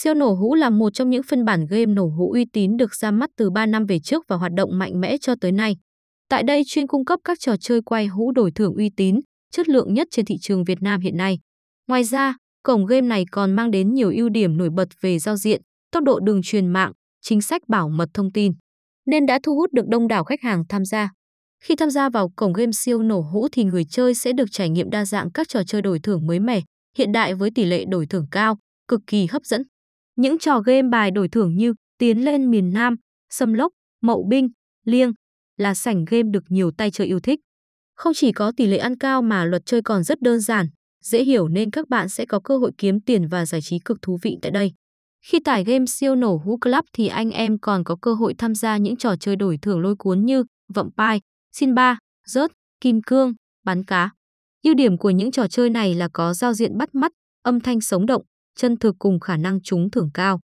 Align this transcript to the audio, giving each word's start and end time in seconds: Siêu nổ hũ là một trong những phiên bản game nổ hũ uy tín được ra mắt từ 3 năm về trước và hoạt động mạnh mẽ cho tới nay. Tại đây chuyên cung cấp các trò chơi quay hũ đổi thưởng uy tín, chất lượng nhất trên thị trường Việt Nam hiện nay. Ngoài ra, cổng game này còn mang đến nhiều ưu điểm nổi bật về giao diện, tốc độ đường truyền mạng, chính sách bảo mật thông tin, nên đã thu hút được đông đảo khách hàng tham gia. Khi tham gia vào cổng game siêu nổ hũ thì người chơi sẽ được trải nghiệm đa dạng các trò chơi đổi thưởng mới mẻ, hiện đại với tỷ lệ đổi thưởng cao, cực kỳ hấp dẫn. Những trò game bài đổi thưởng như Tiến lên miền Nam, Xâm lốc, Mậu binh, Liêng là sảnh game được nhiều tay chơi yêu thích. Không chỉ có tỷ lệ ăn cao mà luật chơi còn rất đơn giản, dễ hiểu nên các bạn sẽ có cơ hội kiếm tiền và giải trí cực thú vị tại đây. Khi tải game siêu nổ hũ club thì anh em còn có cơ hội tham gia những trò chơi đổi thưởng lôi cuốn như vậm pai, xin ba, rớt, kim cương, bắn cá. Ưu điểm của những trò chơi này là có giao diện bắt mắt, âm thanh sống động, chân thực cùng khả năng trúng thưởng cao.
Siêu 0.00 0.14
nổ 0.14 0.34
hũ 0.34 0.54
là 0.54 0.70
một 0.70 0.90
trong 0.90 1.10
những 1.10 1.22
phiên 1.22 1.44
bản 1.44 1.66
game 1.70 1.86
nổ 1.86 2.06
hũ 2.06 2.32
uy 2.32 2.44
tín 2.52 2.76
được 2.76 2.94
ra 2.94 3.10
mắt 3.10 3.30
từ 3.36 3.50
3 3.50 3.66
năm 3.66 3.86
về 3.86 3.98
trước 3.98 4.24
và 4.28 4.36
hoạt 4.36 4.52
động 4.52 4.78
mạnh 4.78 5.00
mẽ 5.00 5.16
cho 5.20 5.34
tới 5.40 5.52
nay. 5.52 5.76
Tại 6.28 6.42
đây 6.42 6.62
chuyên 6.66 6.86
cung 6.86 7.04
cấp 7.04 7.20
các 7.24 7.38
trò 7.40 7.56
chơi 7.60 7.80
quay 7.82 8.06
hũ 8.06 8.32
đổi 8.32 8.50
thưởng 8.54 8.74
uy 8.74 8.90
tín, 8.96 9.20
chất 9.52 9.68
lượng 9.68 9.94
nhất 9.94 10.08
trên 10.10 10.24
thị 10.24 10.36
trường 10.40 10.64
Việt 10.64 10.82
Nam 10.82 11.00
hiện 11.00 11.16
nay. 11.16 11.38
Ngoài 11.88 12.04
ra, 12.04 12.36
cổng 12.62 12.86
game 12.86 13.00
này 13.06 13.24
còn 13.30 13.56
mang 13.56 13.70
đến 13.70 13.94
nhiều 13.94 14.12
ưu 14.16 14.28
điểm 14.28 14.56
nổi 14.56 14.70
bật 14.70 14.88
về 15.00 15.18
giao 15.18 15.36
diện, 15.36 15.60
tốc 15.92 16.04
độ 16.04 16.20
đường 16.20 16.40
truyền 16.42 16.66
mạng, 16.66 16.92
chính 17.22 17.40
sách 17.40 17.62
bảo 17.68 17.88
mật 17.88 18.08
thông 18.14 18.32
tin, 18.32 18.52
nên 19.06 19.26
đã 19.26 19.38
thu 19.42 19.54
hút 19.54 19.72
được 19.72 19.88
đông 19.88 20.08
đảo 20.08 20.24
khách 20.24 20.40
hàng 20.42 20.64
tham 20.68 20.84
gia. 20.84 21.10
Khi 21.64 21.76
tham 21.76 21.90
gia 21.90 22.08
vào 22.08 22.30
cổng 22.36 22.52
game 22.52 22.72
siêu 22.72 23.02
nổ 23.02 23.20
hũ 23.20 23.48
thì 23.52 23.64
người 23.64 23.84
chơi 23.90 24.14
sẽ 24.14 24.32
được 24.32 24.48
trải 24.50 24.68
nghiệm 24.70 24.90
đa 24.90 25.04
dạng 25.04 25.32
các 25.32 25.48
trò 25.48 25.62
chơi 25.66 25.82
đổi 25.82 25.98
thưởng 26.02 26.26
mới 26.26 26.40
mẻ, 26.40 26.60
hiện 26.96 27.12
đại 27.12 27.34
với 27.34 27.50
tỷ 27.54 27.64
lệ 27.64 27.84
đổi 27.88 28.06
thưởng 28.06 28.26
cao, 28.30 28.58
cực 28.88 29.00
kỳ 29.06 29.26
hấp 29.26 29.44
dẫn. 29.44 29.62
Những 30.18 30.38
trò 30.38 30.60
game 30.60 30.88
bài 30.88 31.10
đổi 31.10 31.28
thưởng 31.28 31.56
như 31.56 31.74
Tiến 31.98 32.24
lên 32.24 32.50
miền 32.50 32.72
Nam, 32.72 32.96
Xâm 33.30 33.52
lốc, 33.54 33.72
Mậu 34.02 34.24
binh, 34.30 34.48
Liêng 34.84 35.12
là 35.56 35.74
sảnh 35.74 36.04
game 36.04 36.30
được 36.30 36.44
nhiều 36.48 36.70
tay 36.70 36.90
chơi 36.90 37.06
yêu 37.06 37.20
thích. 37.20 37.40
Không 37.94 38.12
chỉ 38.14 38.32
có 38.32 38.52
tỷ 38.56 38.66
lệ 38.66 38.76
ăn 38.76 38.98
cao 38.98 39.22
mà 39.22 39.44
luật 39.44 39.62
chơi 39.66 39.82
còn 39.82 40.04
rất 40.04 40.22
đơn 40.22 40.40
giản, 40.40 40.66
dễ 41.04 41.24
hiểu 41.24 41.48
nên 41.48 41.70
các 41.70 41.88
bạn 41.88 42.08
sẽ 42.08 42.26
có 42.26 42.40
cơ 42.44 42.58
hội 42.58 42.72
kiếm 42.78 43.00
tiền 43.00 43.28
và 43.28 43.46
giải 43.46 43.60
trí 43.60 43.78
cực 43.78 44.02
thú 44.02 44.18
vị 44.22 44.38
tại 44.42 44.50
đây. 44.50 44.72
Khi 45.24 45.40
tải 45.40 45.64
game 45.64 45.84
siêu 45.86 46.14
nổ 46.14 46.36
hũ 46.44 46.58
club 46.60 46.84
thì 46.92 47.08
anh 47.08 47.30
em 47.30 47.58
còn 47.58 47.84
có 47.84 47.96
cơ 48.02 48.14
hội 48.14 48.34
tham 48.38 48.54
gia 48.54 48.76
những 48.76 48.96
trò 48.96 49.16
chơi 49.16 49.36
đổi 49.36 49.58
thưởng 49.62 49.80
lôi 49.80 49.96
cuốn 49.96 50.24
như 50.24 50.44
vậm 50.74 50.90
pai, 50.96 51.20
xin 51.52 51.74
ba, 51.74 51.98
rớt, 52.26 52.52
kim 52.80 53.02
cương, 53.02 53.34
bắn 53.64 53.84
cá. 53.84 54.10
Ưu 54.62 54.74
điểm 54.74 54.98
của 54.98 55.10
những 55.10 55.30
trò 55.30 55.48
chơi 55.48 55.70
này 55.70 55.94
là 55.94 56.08
có 56.12 56.34
giao 56.34 56.52
diện 56.52 56.78
bắt 56.78 56.94
mắt, 56.94 57.12
âm 57.42 57.60
thanh 57.60 57.80
sống 57.80 58.06
động, 58.06 58.22
chân 58.58 58.76
thực 58.76 58.96
cùng 58.98 59.20
khả 59.20 59.36
năng 59.36 59.62
trúng 59.62 59.90
thưởng 59.90 60.10
cao. 60.14 60.40